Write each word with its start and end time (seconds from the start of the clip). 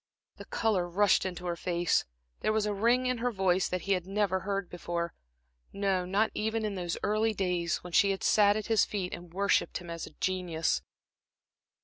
The 0.37 0.45
color 0.45 0.89
rushed 0.89 1.27
into 1.27 1.45
her 1.45 1.55
face, 1.55 2.05
there 2.39 2.51
was 2.51 2.65
a 2.65 2.73
ring 2.73 3.05
in 3.05 3.19
her 3.19 3.31
voice 3.31 3.69
that 3.69 3.81
he 3.81 3.99
never 3.99 4.39
heard 4.39 4.67
before 4.67 5.13
no, 5.71 6.05
not 6.05 6.31
even 6.33 6.65
in 6.65 6.73
those 6.73 6.97
early 7.03 7.35
days, 7.35 7.77
when 7.83 7.93
she 7.93 8.09
had 8.09 8.23
sat 8.23 8.57
at 8.57 8.65
his 8.65 8.83
feet, 8.83 9.13
and 9.13 9.31
worshipped 9.31 9.77
him 9.77 9.91
as 9.91 10.07
a 10.07 10.15
genius. 10.19 10.81